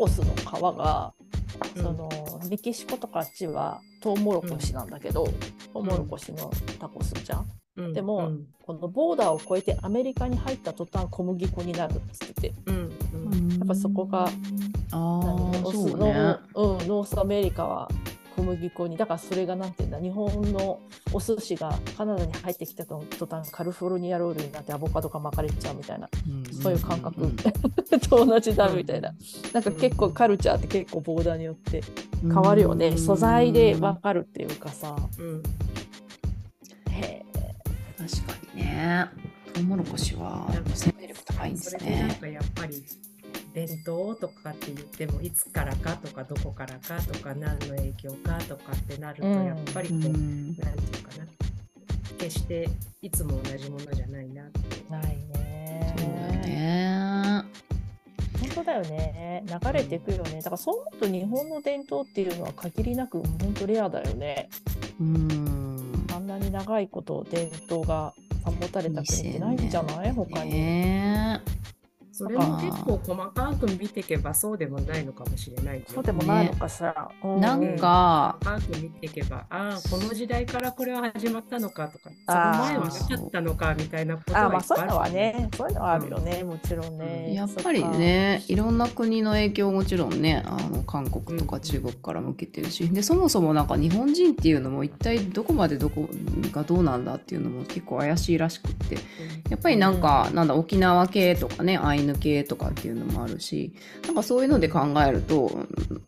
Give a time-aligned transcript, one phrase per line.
[0.00, 1.12] コスの皮が、
[1.76, 1.82] うん。
[1.82, 2.08] その
[2.48, 5.24] メキシコとかあっちはトウモロコシなんだけど、
[5.74, 7.46] トウモロコシのタコスじゃん。
[7.76, 7.92] うん。
[7.92, 8.46] でもうん。
[8.62, 12.54] このボーダーを越えてアメリカに入った途端小麦粉になるっつってて。
[12.64, 12.92] うん。
[13.12, 13.48] うん。
[13.58, 14.28] やっぱそこがあ
[14.92, 16.12] あノースそうね。
[16.54, 17.90] うん、ノースアメリカは
[18.40, 20.80] 小麦粉にだからそれがなんていうんだ日本の
[21.12, 26.08] お寿司がカナダに入ってきた途端カリフォルニアロールになってアボカドが巻かれちゃうみたいな
[26.62, 27.36] そういう感覚、んん
[28.08, 29.14] と同じだみたいな。
[29.52, 31.82] なんか結構カルチャーって結構ボーダーによって
[32.22, 34.96] 変わるよね、素材で分かるっていうかさ。
[35.18, 35.42] うん。
[36.90, 37.24] へ
[37.96, 39.08] 確かにね。
[39.52, 42.84] トウモロコシは生命力高いんですそれでなんねかやっぱり
[43.52, 49.44] 伝統とかって言ってもいつからかとかどこからかとか何の影響かとかってなるとうん。
[49.44, 50.18] やっぱりこう、なんて
[50.60, 50.64] いう
[51.02, 51.26] かな。
[52.18, 52.68] 決して
[53.02, 54.60] いつも同じものじゃないなって。
[54.88, 55.94] えないね。
[55.98, 57.44] そうだよね。
[58.40, 60.36] 本当だよね流れていくよね。
[60.36, 64.48] だからそう思うと日本の伝統っていうのは限りなく本当レアだよね。
[65.00, 66.06] うん。
[66.14, 68.12] あんなに長いこと伝統が
[68.44, 70.12] 保たれた国ってないんじゃない？
[70.12, 70.50] 他に。
[70.52, 71.40] ね
[72.20, 77.10] それも結構細かく見ていけばそうでもないのかもしれないよそうでもないのかしら。
[77.24, 87.34] うなんか細かく見ていけばああこの時代からこれは始まったのかとかその前はなかったのかみたいなことあはいっぱいまあそういうのはあるね、そういうのはあるよね、もちろんね。
[87.34, 96.08] やっぱりねいろんな国の影響もちろんねあの韓国とかうん中国からも受けてるし、でそもそもなんか日本人っていうのも一体どこまでどこ
[96.52, 98.98] がどうなんだっていうのも結構怪しいらしくって。
[99.48, 103.72] やっぱりなんか、なんだ沖縄系とかねアイヌ系とかっていうのもあるし
[104.06, 105.66] なんかそういうので考えると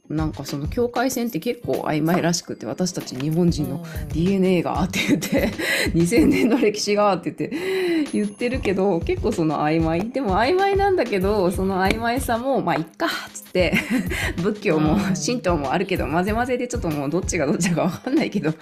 [0.08, 5.50] なんかその境界線って結構曖昧らしくて私たち日本人の DNA がって言って
[5.94, 10.10] 2000年の歴史がって言って言ってるけど結構その曖昧。
[10.10, 13.74] でも曖昧なんだけどその曖昧さもまあいっかっつって
[14.42, 15.00] 仏教もうん。
[15.14, 18.52] 神道もあるけど混ぜ混ぜでちょっともうどっちがどっちか分かんないけど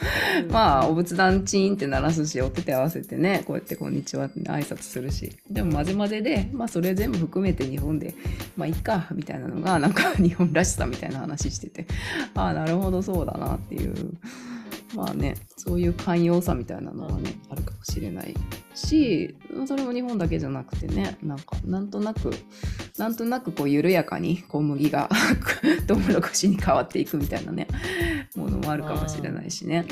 [0.50, 5.32] まあお仏壇チーンって鳴らすしお手手合わせてねこうやって「こんにちは」って挨拶するし。
[5.50, 8.14] でも混ぜ混ぜでまあそれ全部含めて日本で
[8.56, 11.86] まあいっかみたいなのがなんか 日本らしさみたいな話してて
[12.34, 13.94] ああなるほどそうだなっていう。
[14.92, 18.34] まあねそういう寛容さみたいなのはねあるかもしれない
[18.74, 19.36] し
[19.68, 22.32] それも日本だけじゃなくてねなんかなんとなく
[22.98, 25.08] なんとなくこう緩やかに小麦が
[25.86, 27.68] トウモロコシに変わっていくみたいなね
[28.34, 29.84] ものもあるかもしれないしね。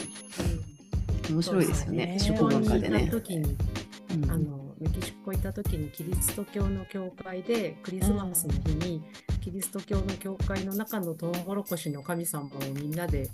[1.31, 3.13] 面白いですよねそう食文化でね。
[3.13, 4.31] うん。
[4.31, 9.03] あのメキシコ行った時にキリスト教の教会でクリスマスの日に、
[9.41, 13.29] キリスト教の教会の中のトウモロコシの神様をみんなで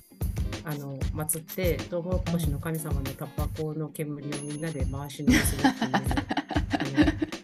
[0.64, 7.34] あの祀ってトウモロコシの神様のタバコの煙をみんなで回し飲みするっていう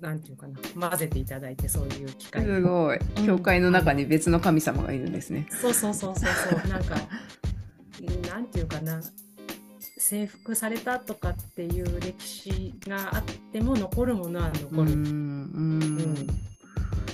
[0.00, 2.98] なんていうかな混ぜていただいてそういう機会すごい。
[2.98, 3.26] うん。
[3.26, 5.46] 教会の中に別の神様がいるんですね。
[5.50, 6.68] そうそうそうそうそう。
[6.68, 6.96] なんか
[8.30, 9.00] なんていうかな
[10.10, 13.22] 征服されたとかっていう歴史があっ
[13.52, 14.92] ても残るものは残る。
[14.92, 16.26] うんうん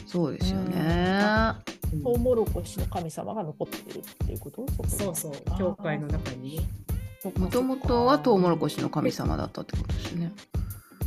[0.07, 1.21] そうですよね。
[1.93, 4.67] うんトウモロコシの神様が残ってるっていうこと？
[4.89, 6.62] そうそう教会の中にね。
[7.39, 10.33] もともとはトウモロコシの神様だったってことですよね。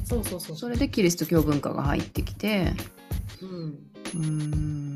[0.06, 0.58] そうそうそう。
[0.58, 2.72] それでキリスト教文化が入ってきて、
[3.42, 4.89] うんうーん、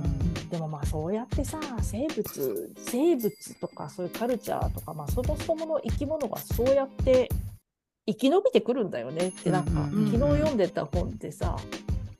[0.53, 7.27] でもまあそうやってさ生物生物とかそういうカルチャーとか、まあ、そもそもの生き物がそうやって
[8.05, 11.57] 生き延びてくるんだよねってなんか、うんうんうん昨日読んでた本でさ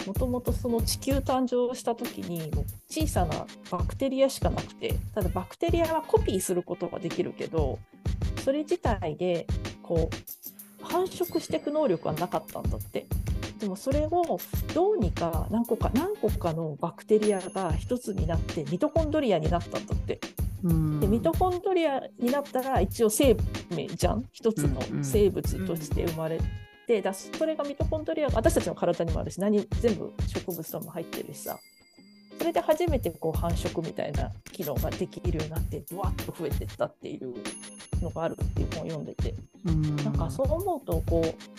[0.07, 7.77] もともとその地球誕生した時にもう小さなバクテリアしかなくてただバクテリアはコピーすることができるけど
[8.43, 9.45] それ自体で
[9.83, 13.05] こう繁殖していく能力はなかったんだって。
[13.63, 14.39] でもそれを
[14.73, 20.19] どうにか何個か何個かのバクテリアが一つになってミトコンドリアになったんだって。
[20.63, 20.99] うん。
[20.99, 23.37] でミトコンドリアになったら一応生
[23.73, 24.25] 命じゃん？
[24.33, 26.41] 一つの生物として生まれ
[26.87, 31.57] て、だそれがミトコンドリアが私たちの体にもあるし何全部植物とも入ってるしさ。
[32.37, 37.33] それで初めてこう繁殖みたいな機能ができるようになってドワッと増えてったっていう
[38.01, 39.33] のがあるっていう本を読んでて。
[39.65, 39.95] うん。
[39.97, 41.52] なんかそう思うとこう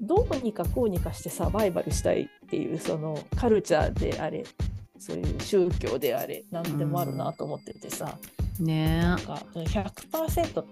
[0.00, 4.44] どうにかこうにかしてサバイバルしたいっていうそのカルチャーであれ
[4.98, 8.18] そういう宗教であれ何でもあるなと思っててさ、
[8.60, 10.64] ねなんか100%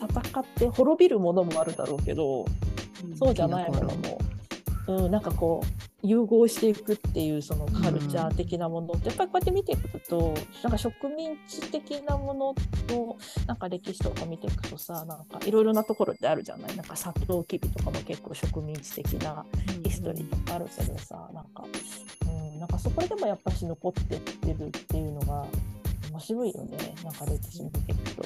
[0.00, 2.46] 戦って滅びるものもあるだろうけど
[3.18, 4.18] そうじゃないものも、
[4.86, 12.54] うん、なんかこう融合していくっていうそのカルチャー的なものって、やっぱりこうやって見ていくとなんか植民地的なもの
[12.86, 13.16] と
[13.46, 16.76] なんか歴史とか見ていくとさなんかいろいろなところってあるじゃない？
[16.76, 19.44] なんかサトウキビとかも結構植民地的な
[19.84, 21.64] ヒストリーとかあるけどさなんか、
[22.26, 25.46] うん、なんかそこでもやっぱし残ってってるっていうのが
[26.10, 26.94] 面白いよね。
[27.04, 28.24] なんか歴史見ていくと。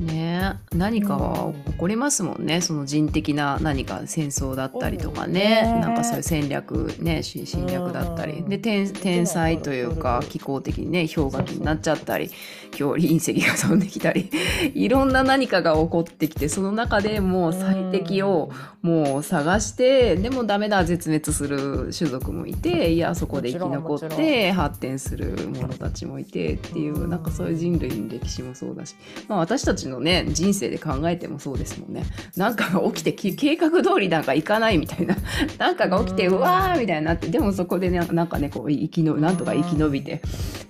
[0.00, 0.58] ね。
[0.72, 8.48] 何かは起こりますもんね、その人的な何か戦争だったりとかね、ねなんかそういう戦略ねし侵略だったり、うん。
[8.48, 12.30] で天天災というか気候的にね氷河期になっちゃったり
[12.78, 14.30] 今日隕石が飛んできたり。
[14.74, 18.50] いろんな何かが起こってきてその中でもう最適を
[18.82, 28.94] もう探してでもダメだ絶滅する種族もいていやそこで生き残って発展する者たちもいてっていううんなんかそういう人類の歴史もそうだし、
[29.28, 32.04] まあ、私たちのね人生で考えてもそうですもんね。
[32.36, 35.16] なんかが起きてき計画通りなんかいかないみたいな。
[35.58, 40.20] なんかが起きてううんわーみたいになってでもそこでねなんかねこう生きのなんとか生き延びて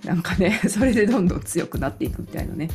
[0.05, 2.69] なんかね それでどんどん強くなっていくみたいなね。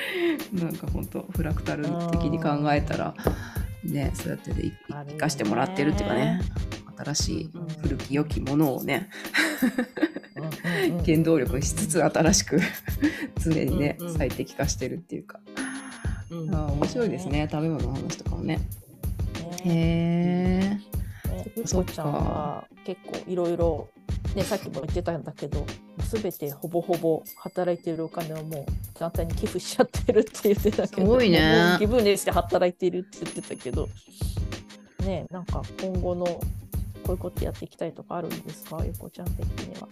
[0.52, 3.14] なんか本当フラクタル的に考えたら
[3.84, 6.40] ねそうやってで生かしてもらってるっていうかね。
[7.04, 7.66] 新しいうん。
[7.82, 9.08] 古き良きものをね
[11.06, 12.60] 原動力にしつつ新しく
[13.38, 14.16] 常にねうんうん。
[14.18, 15.40] 最適化してるっていうか。
[16.30, 16.54] うん。
[16.54, 18.60] あー面白いですね食べ物の話とかもね。
[19.64, 20.80] へね
[21.28, 23.88] えねゆこちゃんは結構いろいろ
[24.34, 25.66] ねさっきも言ってたんだけど
[26.10, 28.66] 全てほぼほぼ働いているお金をもう
[28.98, 31.76] 団体に寄付しちゃってるって言ってたけどすごいね。
[31.78, 33.88] 気分でして働いているって言ってたけど。
[35.04, 36.40] ねなんか今後のこ
[37.08, 38.78] ういうことやっていきたいとかあるんですか？
[38.84, 39.88] ゆこちゃん的には。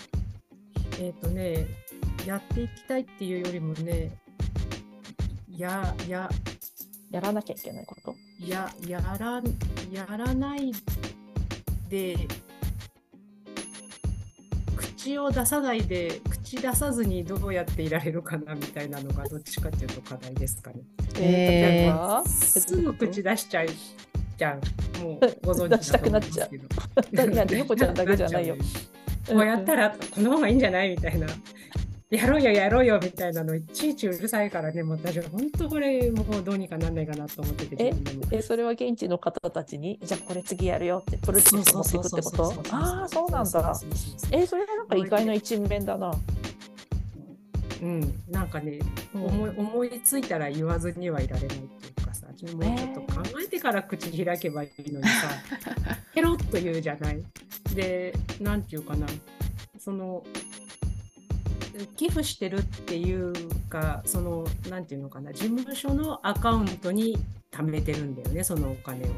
[1.00, 1.66] えっ、とね、
[2.26, 4.12] やっていきたいっていうよりもね、
[5.56, 6.28] や、や、
[7.10, 8.14] やらなきゃいけないこと？
[8.38, 9.42] や、やら、
[9.90, 10.72] やらない
[11.88, 12.16] で、
[14.76, 20.82] 口を出さないで、口出さずにどうやっていられるかなみたいなのがどっちかっていうと課題ですかね。
[21.16, 23.68] えばすぐ口出しちゃう
[24.36, 24.60] じゃん。
[25.02, 28.56] もうご存知だ出したくなっちゃうういや猫ちゃんだけじゃないよ。
[29.30, 31.26] こうやったらこの方がいいんじゃないみたいな。
[32.10, 37.94] やろうよやろうよみたいなのいちいちうるさいからね、もう私は本当これもうどうにかなんないかなと思ってて。
[38.32, 38.42] え？
[38.42, 40.00] それは現地の方たちに？
[40.02, 43.80] じゃあこれ次やるよってプロジェクト持っていくってことああそうなんだ。
[44.32, 46.12] えそれはなんか意外な一面だな。
[47.80, 48.80] うん、なんかね、
[49.14, 51.89] 思い思いついたら言わずにはいられないって
[52.46, 55.30] もうちょっと考えてから口開けばいいのにさ、
[56.14, 57.22] ペロッと言うじゃない。
[57.74, 59.06] で、なんていうかな、
[59.78, 60.24] その、
[61.96, 63.32] 寄付してるっていう
[63.68, 67.18] か、その、なんていうのかな、事務所のアカウントに
[67.50, 69.08] 貯めてるんだよね、そのお金を。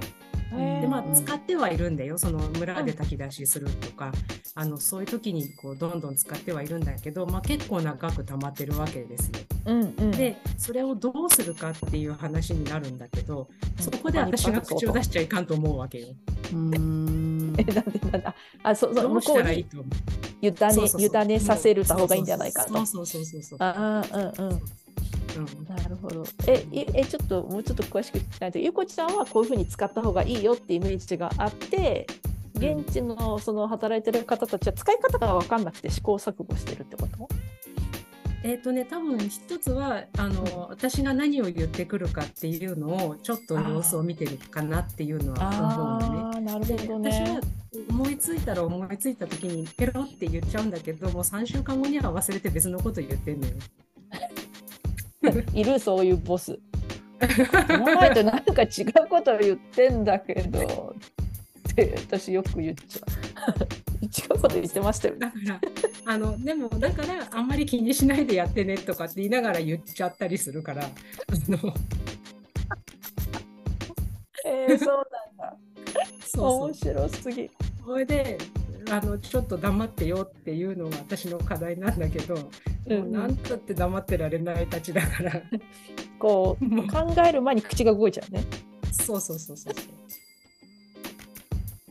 [0.53, 2.19] でまあ、うん使ってはいるんだよ。
[2.19, 4.13] その村で炊き出しするとか、
[4.55, 9.33] あのそういう時にこうどんどん使ってはいるんだけど、まあ、結構な額貯まってるわけですよ。
[9.67, 16.09] うんうん、でそれをどうするかっていう話になるんだけどそこでうん私が口を出しちゃいかんと思うわけよ。
[16.53, 17.55] うーん。
[17.59, 18.35] えなんでなんだ。
[18.63, 19.87] あそうそうどうし向こうにたらいいと思う？
[20.43, 21.25] 委ねそうそうそう。
[21.25, 22.75] 委ねさせるた方がいいんじゃないかと。
[22.75, 23.59] そうそうそうそうそう。
[23.61, 24.61] ああうんうん。
[25.37, 26.25] うんなるほど。
[26.47, 32.07] え、いえちょっともうちょっと詳しく聞きたいと、ゆこちゃんはこういうふうに使った方がいいよってイメージがあって、
[32.55, 37.29] 現地のその働いてる方たちは使い方が分かんなくて試行錯誤してるってこと？
[38.45, 46.37] えっ、とね多分一つはあの私が何を言ってくるかっていうのをちょっと様子を見てるかなっていうのは思うのね。
[46.37, 47.41] ああ、なるほど私はね。
[47.89, 53.55] 思いついたら思いついた時にペロって言っちゃうんだけどもう3週間後には忘れて別のこと言ってんのよ。
[55.55, 56.59] いるそういうボス。
[57.23, 60.97] この前となんか違うこと言ってんだけど
[61.71, 63.53] って私よく言っちゃう。
[64.03, 65.21] 違うこと言ってましたよね。
[65.21, 65.61] だから
[66.15, 70.89] あのでもだからあんまり気にしないでやってねとかって言いながら言っちゃったりするからあ
[71.49, 71.75] の
[74.45, 75.07] えー、そう
[75.39, 75.57] なんだ。
[76.27, 77.51] そう面白すぎ。
[77.85, 78.39] それで
[78.91, 82.35] あのちょっと黙ってよっていうのが私の課題なんだけど、
[82.87, 85.41] うんもうなんたって黙ってられないたちだから
[86.19, 88.45] こうもう考える前に口が動いちゃうね。
[88.91, 89.85] そうそうそうそうそう。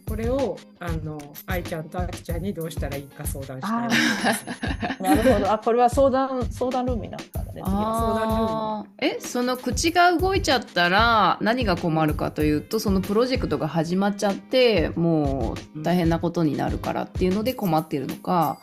[0.07, 5.01] これをあの愛ちゃんとあきちゃんにどうしたらいいか相談したい。
[5.01, 5.51] なるほど。
[5.51, 7.61] あ、これは相談相談ルームになったんだね。
[7.61, 18.59] 次はあーえその口が動いちゃったら何が困るかというとそのプロジェクトが始まっちゃってもう大変なことになるからっていうので困ってるのか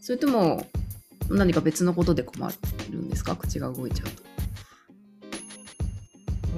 [0.00, 0.66] それとも
[1.28, 2.50] 何か別のことで困
[2.90, 3.36] るんですか？
[3.36, 4.22] 口が動いちゃうと。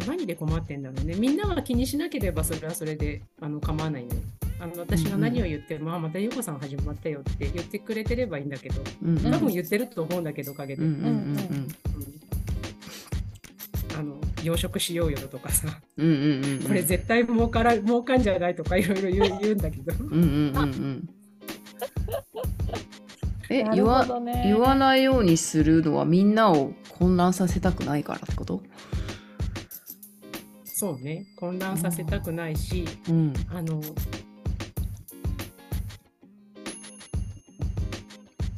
[0.07, 1.15] 何で困ってんだろうね。
[1.15, 4.21] みんなは気にしなければそれはそれであの構わないのよ。
[4.61, 10.83] あの私が何を言っても、あまたゆうこさん始まったよって言ってくれてればいいんだけど、うんうん多分言ってると思うんだけど、おかげで。
[10.83, 11.69] うんうんうんうん
[13.97, 21.09] あの養殖しようよとかさ、うんうんうんうんこれ絶対儲から儲かんじゃないとかいろいろ言う言うんだけど、うんうんうんうん
[23.51, 24.07] え、言わ
[24.45, 28.63] 言わないようにするのはみんなを混乱させたくないからってこと？
[30.65, 33.33] そうね、混乱させたくないし、うん。
[33.49, 33.81] あの、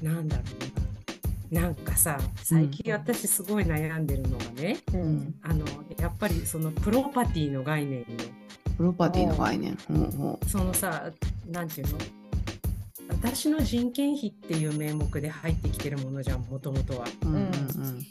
[0.02, 0.42] なんだろ
[1.50, 1.60] うな。
[1.62, 5.34] なんかさ、最近私すごい悩んでるのがね、ううんん。
[5.42, 5.64] あの、
[5.98, 8.06] やっぱりそのプロパティの概念よ。
[8.76, 9.76] プロパティの概念。
[9.86, 11.10] ほうほそのさ、
[11.48, 11.98] なんていうの？
[13.08, 17.06] 私の人件費っていう名目で入ってきてるものじゃん、もともとは。
[17.22, 17.26] う。
[17.26, 18.06] うんうんうん。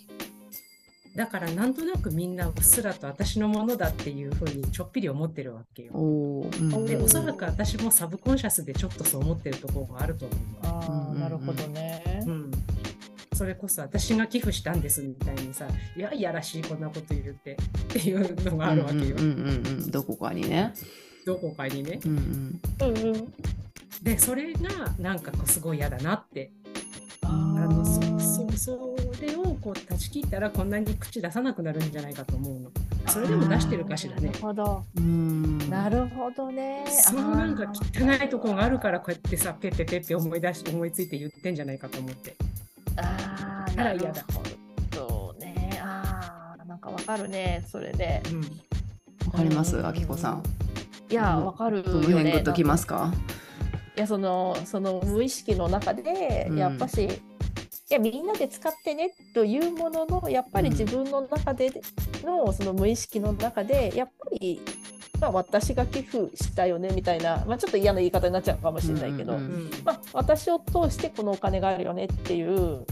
[1.16, 5.94] だからなんとなくみんなうっすらと私のものだっていうふうにちょっぴり思ってるわけよ。
[5.94, 10.86] おーうんうんで、おそらく私もサブコンシャスでちょっとそう思ってるところがあると思うわ。
[10.86, 12.32] ああ、なるほどねう。
[12.32, 12.52] ん。
[13.34, 19.02] それこそ私が寄付したんですみたいにさ、いや、いやらしいこんなこと言ってっていうのがあるわけよ。
[19.02, 19.92] うんうんうんうん。
[19.92, 20.74] どこかにね。
[21.26, 22.00] どこかにね。
[22.06, 22.62] うんうん。
[22.82, 23.34] うんうん。
[24.06, 24.70] で、それが
[25.00, 26.52] なんかこうすごい嫌だなって。
[27.24, 27.32] ああ
[27.68, 32.72] のそーそそれをこう断ち切ったらこんなに口出さなくなるんじゃないかと思うの。
[33.08, 34.40] それでも出してるかしらねなる。
[34.40, 34.84] ほど。
[34.96, 35.58] うん。
[35.70, 36.86] なるほどね。
[36.88, 42.36] そのなんか汚いところがあるからこうやってさペッペペッペ思い出し思いついて言ってんじゃないかと思って。
[42.98, 44.26] あーあら嫌だなる
[44.94, 45.80] ほどね。
[45.84, 48.22] ああ、なんかわかるね、それで。
[48.32, 50.44] うん、わかります、うんあきこさん。
[51.10, 52.44] いや、わかるよどの辺グねッ。
[52.44, 53.12] ときますか？
[53.96, 56.58] いや、その、その無意識の中で、うん。
[56.58, 57.10] やっぱし、い
[57.90, 61.72] や、みんなで使ってねというものの、やっぱり自分の中で
[62.24, 64.60] の、その無意識の中で、やっぱり、
[65.20, 69.72] まあ、私が寄付したよねみたいな、まあ、ちょっと嫌な言い方になっちゃうかもしれないけど、うんうんうん。
[69.84, 72.86] まあ、私を通してこのお金があるよねっていう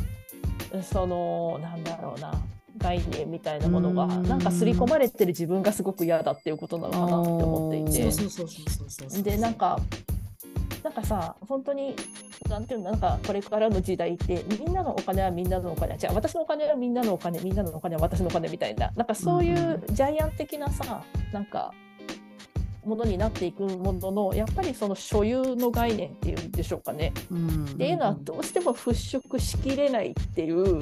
[0.81, 2.33] そのなんだろうな
[2.77, 4.23] 概念みたいなものがうん。
[4.23, 9.21] なんか刷り込まれてる自分がすごく嫌だっていうことなのかなって思っていて。
[9.23, 9.79] でなんか
[10.83, 11.95] なんかさ本当に
[12.49, 21.73] なんていうのなんかこれからの時代ってみんなのお金はみんなのお金じゃあ私のお金はみんなのお金みんなのお金は私のお金みたいななんかそういうジャイアン的なさなんか
[22.85, 27.13] ものになっていくもののやっぱりその所有の概念っていうんでしょうかね。
[27.31, 27.65] うん。
[27.65, 30.81] っていうのはどうしても払拭しきれないっていううん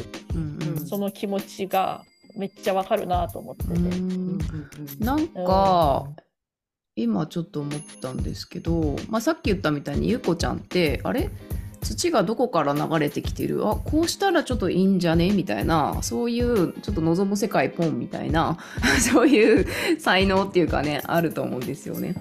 [0.62, 0.88] うん。
[0.88, 2.03] その気持ちが
[2.36, 3.74] めっちゃわかるなと思ってて。
[3.74, 4.39] うんうんう
[6.08, 6.15] ん
[7.01, 11.29] 今ちょっと思ったんですけど、まあ、さっき言ったみたいにゆうこちゃんってあれ？
[11.81, 13.67] 土がどこから流れてきてる？
[13.67, 15.31] あこうしたらちょっといいんじゃね？
[15.31, 18.58] みたいなそういうちょっと望む世界ポンみたいな
[19.01, 19.65] そういう
[20.00, 22.15] 才能っていうかねあると思うんですよね。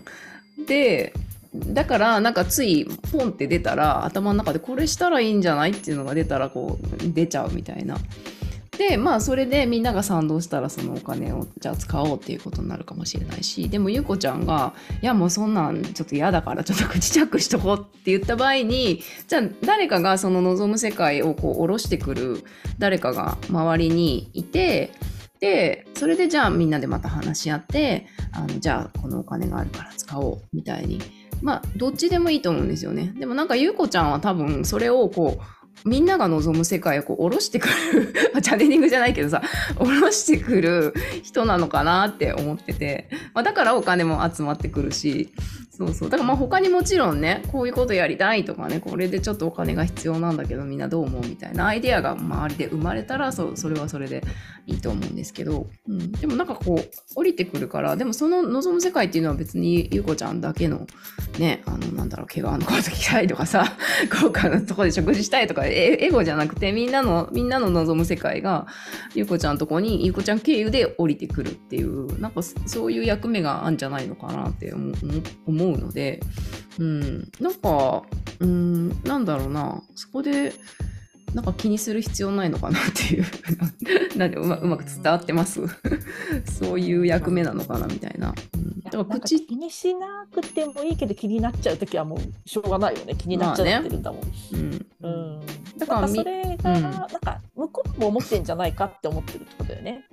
[0.66, 1.12] で
[1.54, 5.72] だからなんかついポンって出たら頭の中でこれしたらいいんじゃない？
[5.72, 7.98] っていうのが出たらこう出ちゃうみたいな。
[8.80, 14.72] でまあそれでみんなが賛同したらそのお金をじゃあ使おうっていうことになるかもしれないしでもゆうこちゃんが
[15.02, 22.42] 「いやもうそんなんちょっと嫌だからちょっと口チャックしとこう」って言った場合にじゃあ誰かがその望む世界をこう下ろしてくる
[22.78, 24.92] 誰かが周りにいて
[25.40, 31.02] でそれでじゃあみんなでまた話し合ってあのじゃあこのお金があるから使おうみたいに
[31.42, 33.12] まあどっちでもいいと思うんですよね。
[33.18, 39.42] でもなんかゆうこちゃんは多分それをこうみんなが望む世界をこう下ろしてくるまチャネリングじゃないけどさ
[39.78, 45.32] 下ろしてくる人なのかなって思ってて、まあ、だからお金も集まってくるし
[45.80, 46.10] そうそう。
[46.10, 51.68] だからまあ他にもちろんねこういうことやりたいとかねこれでちょっとお金が必要なんだけどみんなどう思うみたいな。
[51.68, 54.22] アイデアが周りで生まれたらそそれはそれで
[54.66, 60.86] いいと思うんですけど、うん、でもなんかこう降りてくるからでもその望む世界っていうのは別にゆうこちゃんだけの
[61.38, 63.76] ねあのなんだろう毛皮のコート着たいとかさ
[64.22, 68.66] 豪華なとこで食事したいとかエゴじゃなくてみんなのみんなの望む世界が
[69.14, 76.20] ゆうこちゃんとこにゆうこちゃん経由で降りてくるっていうなんかそういう役目があるんじゃないのかなって思う思うので、
[76.78, 78.02] うん、なんか、
[78.40, 79.82] うん、なんだろうな。
[79.94, 80.52] そこで
[81.34, 83.24] なんか気にする必要ないのかなっていう。
[84.18, 85.60] なんでうまうまく伝わってます？
[86.46, 88.34] そういう役目なのかなみたいな。
[88.54, 93.14] うん、だかんか口気にしなくてもいいけど気になっちゃう時はもうしょうがないよね。
[93.14, 94.22] 気になっちゃってるんだもん。
[94.52, 95.40] うん、うん、
[95.78, 96.82] だからそれが、うん。
[96.82, 100.06] なんか向こうも思ってんじゃないかって思ってるってことだよね。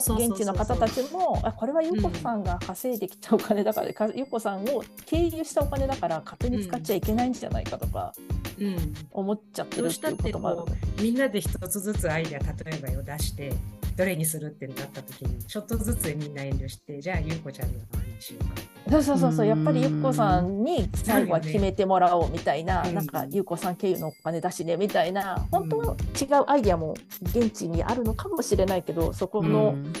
[0.00, 8.12] その現地の方たちもあこれはゆうこさんが稼いできたお金だから、うこさんを経由したお金だから勝手に使っちゃいけないんじゃないかとか
[8.60, 8.94] うん。
[9.10, 10.56] 思っちゃってるってたってうこともある。
[10.58, 10.66] こ。
[10.98, 13.52] うみんなで一つずつアイデア例えばを出して
[13.96, 18.62] どれにするってなった時にちょっとずつみんな遠慮してじゃあゆうこちゃんの何にしようか。
[18.90, 29.92] そうそうそうそうやっぱりゆっこさんに最後は決めてもらおうみたいな、うんなんかゆっこさん経由のお金だしねみたいな本当は違うアイディアも現地にあるのかもしれないけどそこのうん。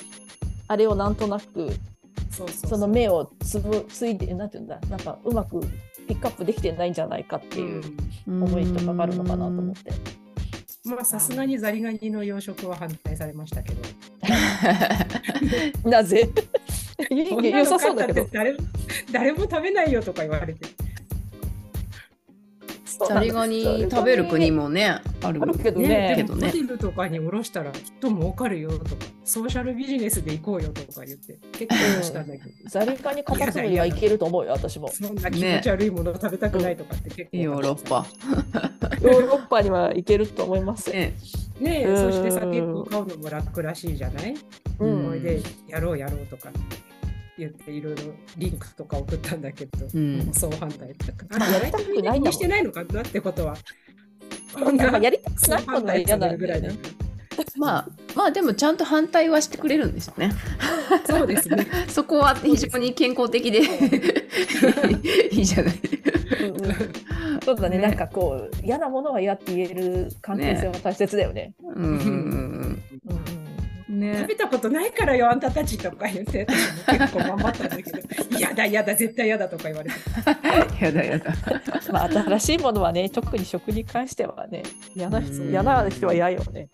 [0.68, 1.70] あれをなんとなく
[2.30, 2.70] そうそう。
[2.70, 5.60] その目をつぶついてなんていうんだなんかうまく
[6.06, 7.82] ピックアップできてないんじゃないかっていう
[8.28, 8.42] うん。
[8.44, 9.92] 思いとかがあるのかなと思って。
[10.86, 13.82] まあさすがにザリガニの養殖は反対されましたけど。
[15.90, 16.30] なぜ？
[17.10, 18.26] 良さそうだけど。
[18.32, 18.58] 誰も
[19.12, 20.86] 誰も食べないよとか言われて。
[23.08, 24.86] ザリガニ食べる国もね
[25.22, 34.88] あるあるけどねねでけどねもホテルとかに卸したらきっと儲かるよとか、ソーシャルビジネスで行こうよとか言って、結構したんだけど、ザリガニカタツムリはいけると思うよ、私も。
[34.88, 38.06] そんな気持ち悪いものを食べたくないとかって結構、ヨーロッパ。
[39.06, 40.90] ヨーロッパにはいけると思います。
[40.90, 41.14] ね
[41.60, 44.34] ねえ、うんそしてさ、結構買うのも楽らしいじゃない、
[44.78, 46.50] ううんそれで、やろうやろうとか
[47.38, 48.02] 言って、いろいろ
[48.36, 50.94] リンクとか送ったんだけど、うんそう反対。
[51.38, 53.56] まあやりたくないんしてないのかなってことは。
[55.00, 56.68] やりたくないことは嫌なんぐらいだ。
[57.56, 60.32] まあまあでもちゃんと反対はしてくれるんですよね。
[61.06, 61.66] そうですね。
[61.88, 63.60] そこは非常に健康的で
[65.32, 65.80] いいじゃない。
[66.40, 71.54] うんうんそうだねねなんかこう嫌なものは嫌って言える関係性は大切だよね。
[71.62, 72.82] うんうんうんうん
[73.88, 74.00] うん。
[74.00, 76.44] ね食べたことないからよ、あんたたちとか言って、
[76.90, 77.98] 結構頑張ったんだけど、
[78.36, 79.96] 嫌だ嫌だ、絶対嫌だとか言われて。
[80.84, 81.32] やだやだ。
[81.88, 84.64] うんまあ新しいものはね特に食に関してはね
[84.96, 86.68] 嫌な人うん嫌な人は嫌よね。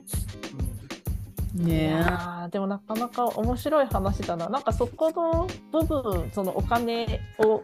[1.55, 2.03] いね
[2.51, 4.49] でもなかなか面白い話だな。
[4.49, 7.63] なんかそこの部分そのお金を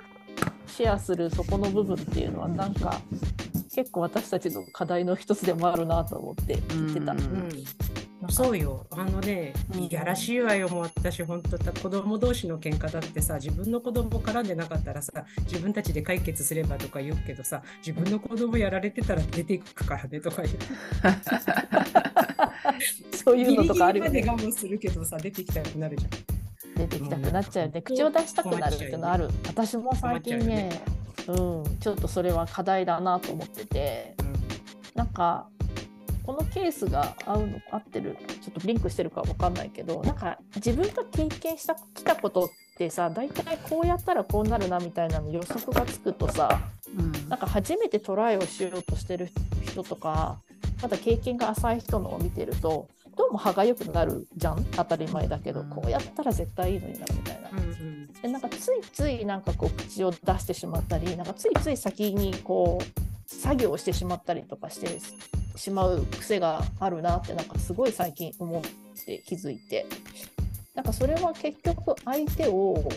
[0.79, 3.01] シェアするそこの部分っていうのはなんか
[3.75, 7.13] 結構私たちの課題の一つでもあるなと思って聞いてた。
[7.13, 7.51] うんうん
[8.31, 20.57] そうよ、あのねうん、いやらしいわよ、もう私、本当、子供同士の喧嘩だってさ、自分の子供絡んでなかったらさ、自分たちで解決すればとか言うけどさ、自分の子供やられてたら出ていくからねとか言う。
[23.17, 24.33] そういうのとかあるよねギリギリ。
[24.33, 26.38] まで我慢するけどさ、出てきたくなるじゃん。
[26.79, 27.83] 出てきたくなっちゃうよね。
[27.83, 29.29] 口を出したくなるっていうのある。
[29.47, 30.81] 私も最近ね、
[31.27, 34.15] うん、ちょっとそれは課題だなと思ってて、
[34.95, 35.49] なんか、
[36.29, 46.61] このケースが合うの合ってるちょっとリンクしてるかわかんないけどなんか自分が経験したきたことってさ大体こうやったらこうなるなみたいなの予測がつくとさ
[46.99, 47.29] うん。
[47.31, 49.31] なんか初めてトライをしようとしてる
[49.65, 50.39] 人とか
[50.83, 52.89] まだ経験が浅い人のを見てると
[53.19, 54.65] どうも歯がゆくなるじゃん？
[54.77, 57.51] 当たり前だけど、うんこうやったら絶対いいのになみたいな。
[58.23, 65.01] でなんかついついなんかこう口を出してしまったりなんかついつい先にこう作業をしてしまったりとかして
[65.57, 68.63] しまう癖があるなってなんかすごい最近思っ
[69.05, 69.87] て気づいて
[70.75, 72.89] なんかそれは結局相手を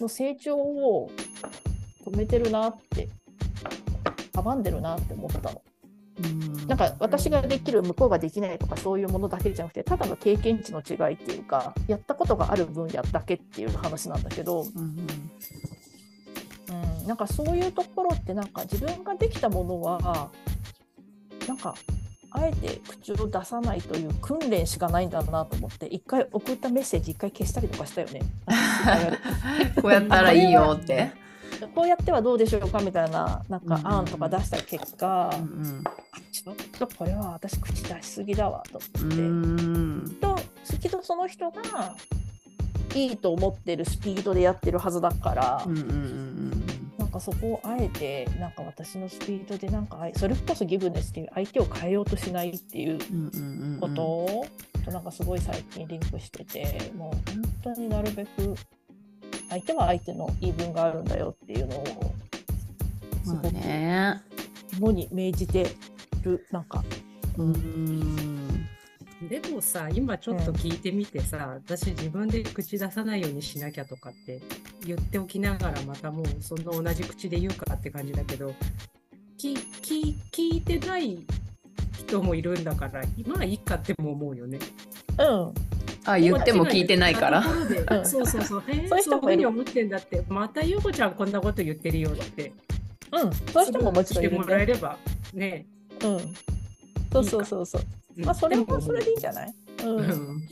[0.00, 1.10] の成長を
[2.06, 3.08] 止めてるなって
[4.32, 5.62] 阻んでるなって思ったの。
[6.24, 6.78] うんなん。
[6.78, 14.98] か私ができる向こうができないとかそういうものだけじゃなくてただの経験値の違いっていうかやったことがある分野だけっていう話なんだけど、うん
[16.70, 20.30] うん、なんかそういうところってなんか自分ができたものは
[21.46, 21.74] なんか
[22.32, 28.20] あえて口を出さないという訓練しかないんだなと思って一回送ったメッセージ一回消したりとかしたよね。
[29.82, 31.10] こうやったらいいよって。
[31.74, 35.84] こうやってはどうでしょうかみたいななんかうん案とか出した結果、うん
[36.30, 39.22] ちょっとこれは私口出しすぎだわとう思って。
[39.22, 40.38] んと
[40.80, 41.96] きっとその人が
[42.94, 46.64] いいと思ってるスピードでやってるはずだから、うんうんうん
[46.98, 54.46] なんかそこをあえてなんか私のスピードでなんかそれこそギブネスっていう相手を変えようとしないっていううんうんうんことを、
[54.84, 57.30] となんかすごい最近リンクしててもう
[57.64, 58.54] 本当になるべく
[59.48, 61.84] 相手は相手の言い分があるんだよっていうのを
[63.24, 64.20] すまあごくね。
[64.68, 65.66] 肝に銘じて
[66.22, 66.84] るなんか
[67.38, 68.66] うん
[69.28, 74.40] でもさ、今ちょっと聞いてみてさ、私自分で口出さないようにしなきゃとかって
[74.86, 78.54] 言っておきながらまたもうその同じ口で言うかって感じだけど、
[79.36, 81.26] きき聞いてない
[81.98, 84.58] 人もいるんだから、まあいいかっても思うよね。
[85.18, 85.54] うん
[86.06, 87.40] あ言っても聞いてないから。
[87.40, 88.62] うんそうそうそう。
[88.68, 92.54] へえそういう人もいるそういうふうに思ってんだって、またゆうこちゃんこんなこと言ってるよって。
[93.12, 94.96] うんそういう人ももちろんいるしてもらえねれば
[95.34, 95.66] ね。
[96.04, 96.34] うん。
[97.12, 97.82] そうそうそうそう。
[98.16, 98.24] うん。
[98.24, 99.54] まあそれもそれでいいんじゃない？
[99.84, 99.96] うん。
[99.98, 100.48] うん。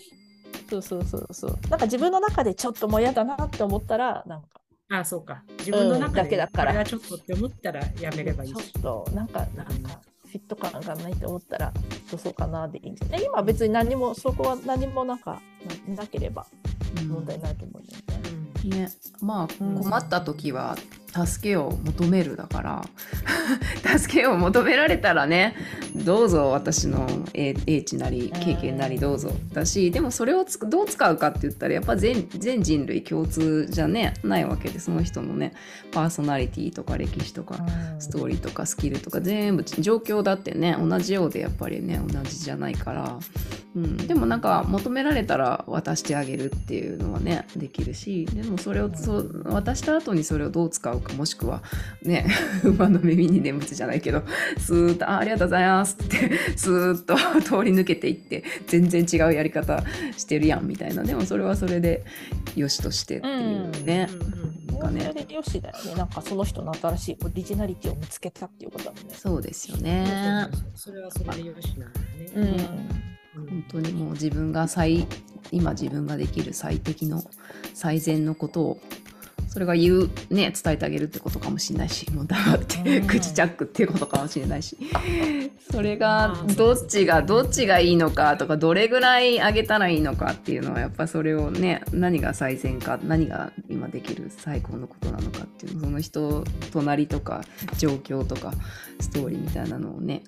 [0.70, 1.58] そうそうそうそう。
[1.68, 4.48] なんか自分の中でちょっともう嫌だなって思ったら、なんか。
[4.90, 5.42] あ、そうか。
[5.58, 6.72] 自分のうん中で、だけだから。
[6.72, 8.54] これはちょっとって思ったらやめればいいし。
[8.54, 11.72] ちょっとなんか、なんかフィット感がないと思ったら、
[12.10, 13.24] どうそうかなでいいんじゃない？
[13.24, 15.40] 今は別に何も、そこは何もなんか
[15.88, 16.46] ななければ
[17.08, 18.30] 問題ないと思うんだよね。
[18.64, 18.70] うん。
[18.70, 18.88] ね、
[19.20, 20.76] まあうん困った時は
[21.26, 22.84] 助けを求めるだから
[23.98, 25.54] 助けを求められたらね
[25.94, 29.32] どうぞ私の英英知なり経験なりどうぞ。
[29.52, 35.54] だしでもそれをつどう使うかって言ったらやっぱ全全人類共通じゃねないわけでその人のね
[35.92, 37.58] パーソナリティとか歴史とか
[37.98, 43.18] ストーリーとかスキルとか全部状況だってね同じようでやっぱりね同じじゃないから、
[43.76, 51.62] うん、でもなんか求められたら渡してあげるっていうのはねできるしでもそれをそう渡した後にそれをどう使うかもしくは
[52.02, 52.26] ね
[52.64, 54.22] 馬の耳に念仏じゃないけど
[54.58, 59.82] スーッと「あありがとうございます」ってスーッと 通り抜けていって全然違うやり方
[60.16, 62.04] してるやんみたいなでもそれはそれで
[62.56, 64.08] よしとしてっていうね。
[64.68, 65.94] なんかねそれでよしだよね。
[65.96, 69.14] なんかその人の新しいオリジナリティを見つけたっていうことだもんね。
[69.14, 70.06] そうですよね。
[70.76, 72.46] それはそれでよしなんだね。
[72.46, 72.48] ん。
[72.48, 73.08] うん
[73.46, 75.06] 本当にもう自分が最
[75.52, 77.22] 今自分ができる最適の
[77.74, 78.80] 最善のことを
[79.48, 83.06] それが言うね伝えてあげるってことかもしれないしもう黙ってうん。
[83.06, 84.76] 口チャックっていうことかもしれないし。
[85.70, 97.42] それがどっちがどっちがいいのかとかどれぐらいあげたらいいのかっていうのはやっぱそれをね何が最善か何が今できる最高のことなのかっていうその人隣とか
[97.76, 98.54] 状況とか
[99.00, 100.22] ストーリーみたいなのをね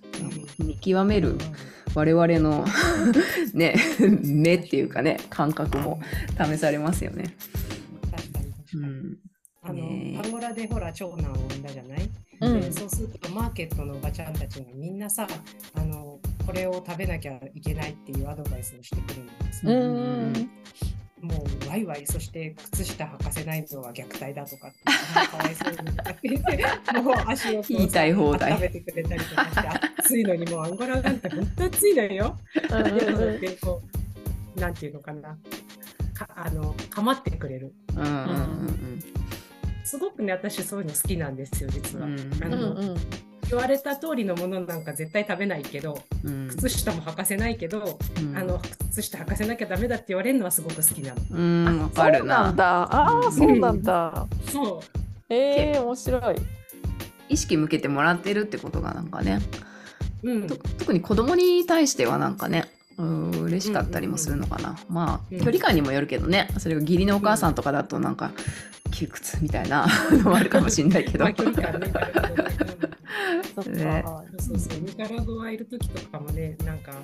[0.59, 1.37] 見極める
[1.94, 2.66] 我々の
[3.54, 3.76] ね
[4.22, 6.00] 目っていうかね感覚も
[6.38, 7.35] 試されますよね。
[8.74, 9.18] うん、
[9.62, 12.61] あのアンゴラでほら長男を産んだじゃない、うん。
[12.61, 15.26] でそうするとマーケットのおばちゃんたちがみんなさ
[15.74, 20.50] あのこれを食べなきゃいけないっていうアドバイスをしてくるんですうよ、ん。
[21.20, 24.72] もうワイワイそして靴下履かせないのは虐待だとか
[25.30, 26.64] かわいそうにとかって言って
[27.02, 28.52] もう足を言いたい放題。
[28.52, 32.38] 温めてくれたりとかして暑いのにもうアンゴラなんて本当暑いのよ。
[34.56, 35.38] なんていうのかな
[36.26, 37.72] かあの構ってくれる。
[37.96, 39.02] うんうん
[39.83, 42.06] すごくね私そういうの好きなんですよ実は。
[42.06, 42.96] うんあうんうのん。
[43.48, 51.20] 言われた通りのものなんか絶対食べないけどうん靴下も履かせないけど、うんあの靴下履かせなきゃダメだって言われるのはすごく好きなの。
[51.30, 52.42] うんわかるそうな。
[52.44, 52.83] なんだ。
[52.83, 54.26] ああ、そうなんだ。
[54.46, 56.37] そうええ、面白い。
[57.28, 59.40] 意識向けてもらってるってことがなんかね
[60.24, 62.68] うんと特に子供に対してはなんかね
[63.00, 65.38] うん嬉しかったりもするのかな、まあうん。
[65.38, 66.48] 距離感にもよるけどね。
[66.58, 68.32] それが義理のお母さんとかだとなんか
[68.90, 71.24] 窮屈みたいなのもあるかもしれないけど。
[71.24, 71.44] そっね。
[74.04, 74.24] か。
[74.32, 74.80] うんそうそう。
[74.80, 77.00] ニカラグアいる時とかもねなんかあの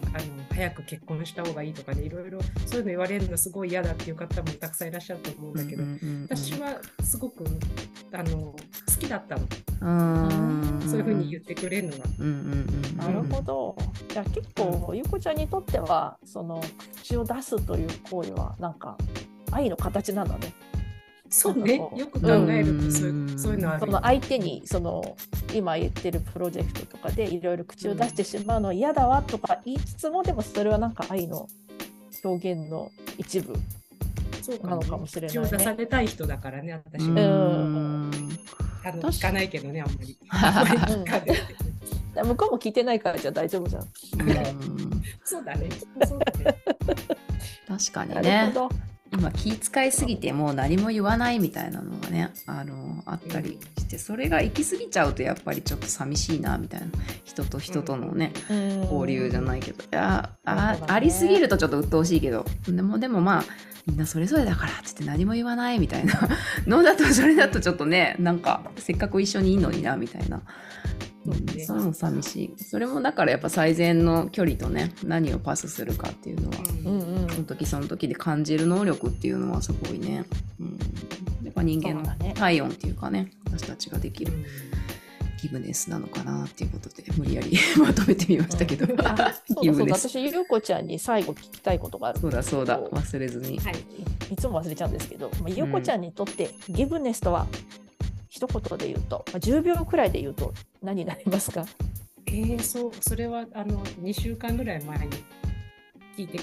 [0.56, 7.44] 早く結婚した方がいいとかねいろいろそういうの言われるのすごい嫌だっていう方もたくさんいらっしゃると思うんだけど、うんうんうん私はすごく
[8.12, 8.56] あの好
[8.98, 9.42] きだったの、
[9.80, 12.04] うんそういうふうに言ってくれるのが。
[12.18, 13.76] うんうんうんなるほど。
[14.08, 16.62] じゃあ結構ゆうこちゃんにとってはその
[16.96, 18.96] 口を出すという行為はなんか
[19.52, 20.52] 愛の形なんだね。
[21.30, 25.16] そうねよく考えるとそういう,、うんそういうのあるよその相手にその
[25.54, 31.48] 今言ってるプロジェクトとかでいろいろ口を出してしまうのは嫌だわとか言いつつもでもそれはなんか愛の
[32.24, 33.54] 表現の一部。
[34.42, 37.20] そうなのかもしれないね口を出されたい人だからね、私うは。
[37.20, 38.10] ん
[38.84, 40.16] あの聞かないけどね、あんまり。
[40.28, 41.24] あんまり聞かない
[42.14, 43.82] で向こうも聞いてないからじゃあ大丈夫じゃん。
[43.82, 45.68] うんそうだね。
[46.06, 46.56] そうだね。
[47.66, 48.68] 確かになるねほど。
[49.12, 56.86] 今気遣いすぎてもう何も言わないみたいなのがねあのあったりしてそれが行き過ぎちゃうとやっぱりちょっと寂しいなみたいな
[57.24, 58.32] 人と人とのね、
[58.90, 59.42] 交流じゃい。
[59.42, 63.44] ないけどいやあ,、ねありすぎるとちょっと鬱陶しいけどでもでもまあ
[63.86, 66.28] みんなそれぞれだからって言って何も言わないみたいな
[66.66, 70.42] のだとそれだとちょっとね なんかせっかく一緒にいいのになみたいな。
[71.24, 77.15] そうねそれも寂しいそれもだからやっぱ最善の距離とね何をパスするかっていうのはうんうん。
[77.36, 80.24] その時その時で感じる能力っていうのはすごいね、
[80.58, 80.78] うん、
[81.44, 84.44] やっぱ人間の体温っていうかね私たちができるうん。
[85.42, 89.62] ギブネスなのかなっていうことで無理やり まとめてみましたけど、うだそうだ。
[89.62, 90.08] ギブネス。
[90.08, 92.80] 私ゆうこちゃんに最後聞きたいことがあるそうだそうだ。
[92.80, 93.74] 忘れずに、はい。
[94.30, 97.46] いいつも忘れちゃうんですけど、まあ、ゆうこちゃんにとってギブネスとは
[98.28, 101.66] 一言で言うと、まあ、10秒くらいで言うと何になりますか？
[102.26, 105.12] えー、そう、それはあの2週間ぐらい前に
[106.16, 106.40] 聞いて、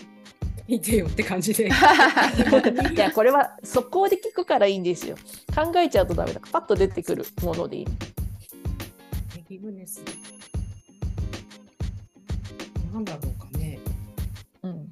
[0.67, 1.67] 聞いてよって感じで。
[2.95, 5.17] いやこれは速攻で聞くからいいんですよ。
[5.53, 6.39] 考えちゃうとダメだ。
[6.51, 7.87] パッと出てくるものでいい。
[9.49, 10.01] ギブネス。
[12.93, 13.77] なんだろうかね。
[14.63, 14.89] うん。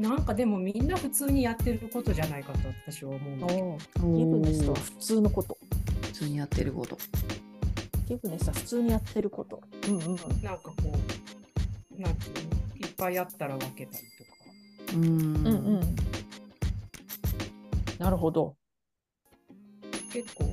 [0.00, 3.78] なんかでもみんな普通にやってることじゃないかと私は思うんだけど。
[4.18, 5.56] ギブネスとは普通のこと。
[6.02, 6.98] 普通にやってること。
[8.08, 9.62] ギブネスは普通にやってること。
[9.88, 10.08] うんうんうん。
[10.08, 10.74] なんかこ
[11.96, 12.53] う、なんていうの、
[12.96, 14.30] ぱいあったら分けたりとか。
[14.94, 15.96] うんうんうん
[17.98, 18.54] なるほど
[20.12, 20.44] 結構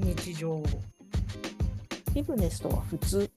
[0.00, 0.62] 日常。
[2.14, 3.30] ギブネスとは普通。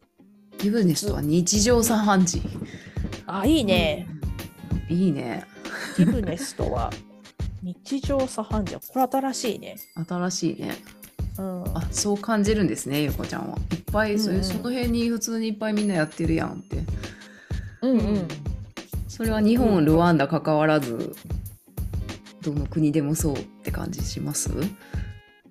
[0.58, 2.42] ギブネスとは日常茶飯事。
[3.26, 4.08] あ、いいね。
[4.90, 5.46] いいね。
[5.98, 6.92] ギブネスとは
[7.62, 8.94] 日常茶飯事。
[8.94, 9.76] これ新しいね。
[10.08, 10.76] 新しいね。
[11.38, 11.78] うん。
[11.78, 13.58] あ、そう感じるんですね、ゆこちゃんは。
[13.72, 16.78] いっぱい、それうんうんその辺に普通にいっぱいみんなやってるやんって。
[17.92, 18.28] うんうん。
[19.08, 21.16] それは日本、ルワンダ関わらず、
[22.42, 24.50] どの国でもそうって感じします？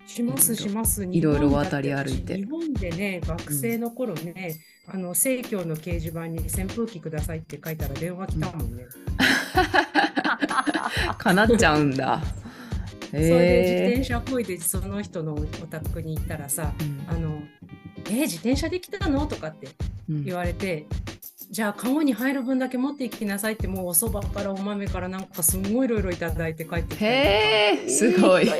[0.06, 1.04] しますします。
[1.04, 8.84] いろいろ渡り歩いて日本でね、学生の頃ね、あの生協の掲示板に扇風機くださいって書いたら電話来たもんね。
[11.18, 12.20] かなっちゃうんだ。
[13.10, 17.40] それで自へ転車こいでその人のお宅に行ったらさ、ーあの、
[18.06, 19.26] えー自転車で来たの？
[19.26, 19.68] とかって
[20.08, 20.86] うん言われて、
[21.50, 27.30] じゃあ、カゴに入る分だけ持っていきなさいって、もうおそばからお豆からなんかすんごいいろいろいただいて帰ってきたりとか。
[27.30, 28.50] へえ、すごい。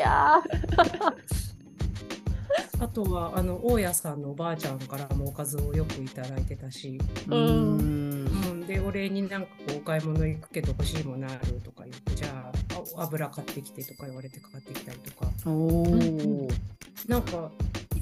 [2.80, 7.78] あとは、あの、大家さんのおばあちゃんからもおかずをよくいただいてたし、ううん。
[7.78, 16.48] んうん、で、お礼になんかこう、お買い物行くけど欲しいものあるとか言って、じゃあ、あ油買ってきてとか言われて買ってきたりとか、おお。
[17.08, 17.50] なんか、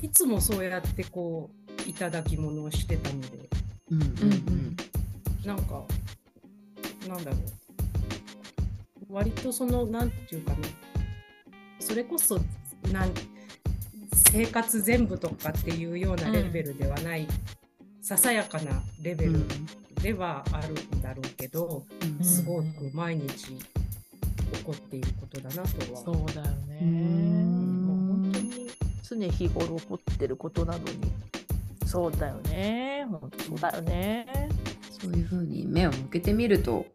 [0.00, 1.50] いつもそうやってこ
[1.86, 3.48] う、いただき物をしてたので、
[3.92, 4.76] うんうんうん
[5.44, 5.82] なんか、
[7.08, 9.12] なんだろう。
[9.12, 10.58] 割とその、なんていうかね、
[11.80, 12.38] それこそ、
[12.92, 13.12] なん
[14.30, 17.26] 生活全部とかっていうようなレベルではない、
[18.00, 19.40] ささやかなレベル
[20.00, 21.84] ではあるんだろうけど、
[22.18, 26.02] うんすごく毎日起こっていることだなとは。
[26.02, 26.78] そうだよね。
[26.82, 28.70] うんもう本当に
[29.02, 31.31] 常日頃起こってることなのに。
[31.92, 33.06] そうだよね。
[33.10, 34.48] 本当そうだよね。
[34.98, 36.86] そういうふうに目を向けてみると、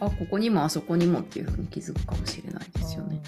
[0.00, 3.20] あ、ここにもあそこにもっていうふうに気づくかもしれないですよね。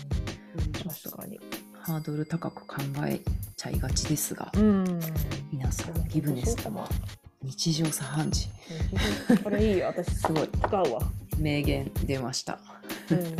[0.56, 1.38] うん確かに。
[1.74, 3.20] ハードル高く考え
[3.54, 5.00] ちゃいがちですが、うん。
[5.52, 6.88] 皆さん、ギブネスとは
[7.42, 8.48] 日常茶飯事。
[9.44, 9.88] これいいよ。
[9.88, 11.02] 私すごい使うわ。
[11.38, 12.58] 名言出ました。
[13.10, 13.36] うん。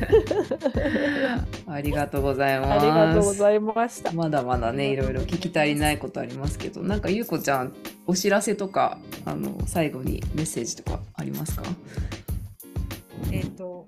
[1.66, 2.86] ありがとうございます。
[2.86, 4.12] ありがとうございました。
[4.12, 7.72] まだまだねいろいろ聞き足りないことありますけどなんかゆうこちゃん
[8.06, 11.62] お知らせとかあの最後にメッセージとかありますか？
[13.32, 13.86] えっ、と、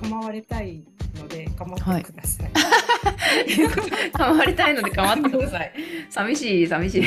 [0.00, 0.84] 構われたい
[1.18, 2.50] ので、構ってください。
[4.16, 5.72] 変わりたいので構ってください
[6.10, 7.02] 寂しい寂しい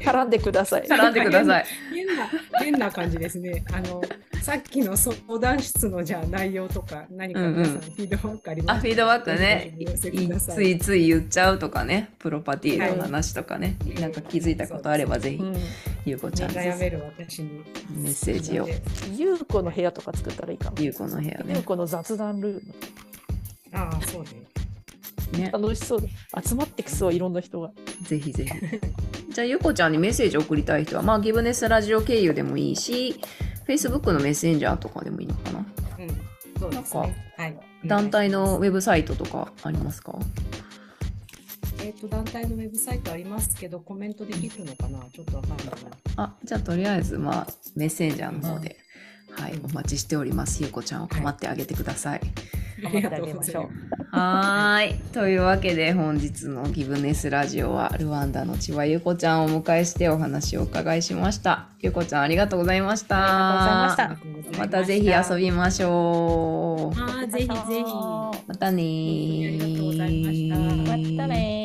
[0.00, 0.82] 絡んでください。
[0.82, 2.28] 絡んでください変な、
[2.70, 3.64] 変な感じですね。
[3.72, 4.02] あの、
[4.42, 9.74] さっきの相談室のじゃあ内容とか、何か皆さんうんうんフィードバックありますか、あフィードバックね
[10.54, 15.56] ついつい言っちゃうとかねプロパティの話とかね、はいなんか気づいたことあればぜひうん。
[16.04, 17.64] ゆうこちゃんに悩める私に。
[17.90, 18.68] メッセージを
[19.12, 20.76] ゆうこの部屋とか作ったらいいかも。
[20.78, 22.74] ゆうこの部屋ゆうねこの雑談ルーム。
[23.72, 24.28] ああ、そうね。
[25.44, 26.08] ね楽しそうで。
[26.42, 27.70] 集まってきそう、いろんな人が。
[28.02, 28.52] ぜひぜひ。
[29.38, 33.20] じゃあ、ゆこちゃんにメッセージ送りたい人は、まあ、ギブネスラジオ経由でもいいし、
[33.68, 35.58] Facebook のメッセンジャーとかでもいいのかな。
[35.60, 35.68] うん。
[36.58, 37.34] そうですなんね。
[37.36, 37.56] はい。
[37.84, 40.18] 団体のウウェェブサイトとかありますか？
[41.84, 44.98] えっ、と、団体のウェブサイトありますけど、コメントできるのかな？
[45.14, 45.72] ちょっとわかんないな。
[46.16, 47.46] あ、じゃあ、とりあえず、まあ、
[47.76, 48.76] メッセンジャーの方で、
[49.30, 50.64] はい、お待ちしております。
[50.64, 52.20] ゆこちゃんを構ってあげてください。
[52.84, 53.56] ありがとうございます。
[54.10, 54.94] はーい。
[55.12, 61.66] というわけで、本日のギブネスラジオは、ルワンダの千葉ゆこちゃんをお迎えしてお話をお伺いしました。
[61.80, 63.16] ゆこちゃん、ありがとうございました。
[63.16, 66.98] ありがとうございましたまたぜひ遊びましょう。
[66.98, 67.84] ああ、ぜひぜひ。
[68.48, 71.57] またねーありがとうございましたねー